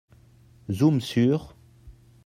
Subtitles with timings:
[0.71, 1.55] Zoom sur…